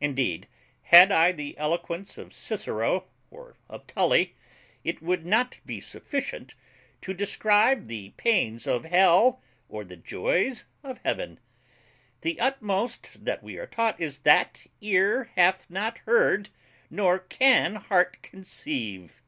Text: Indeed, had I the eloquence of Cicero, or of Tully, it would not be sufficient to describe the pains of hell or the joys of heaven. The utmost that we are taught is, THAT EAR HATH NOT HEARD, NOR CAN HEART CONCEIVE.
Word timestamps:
Indeed, 0.00 0.48
had 0.82 1.12
I 1.12 1.30
the 1.30 1.56
eloquence 1.56 2.18
of 2.18 2.34
Cicero, 2.34 3.04
or 3.30 3.56
of 3.68 3.86
Tully, 3.86 4.34
it 4.82 5.00
would 5.00 5.24
not 5.24 5.60
be 5.64 5.78
sufficient 5.80 6.56
to 7.00 7.14
describe 7.14 7.86
the 7.86 8.10
pains 8.16 8.66
of 8.66 8.84
hell 8.84 9.40
or 9.68 9.84
the 9.84 9.96
joys 9.96 10.64
of 10.82 10.98
heaven. 11.04 11.38
The 12.22 12.40
utmost 12.40 13.24
that 13.24 13.40
we 13.44 13.56
are 13.56 13.68
taught 13.68 14.00
is, 14.00 14.18
THAT 14.18 14.66
EAR 14.80 15.30
HATH 15.36 15.70
NOT 15.70 15.98
HEARD, 16.06 16.48
NOR 16.90 17.20
CAN 17.20 17.76
HEART 17.76 18.20
CONCEIVE. 18.20 19.22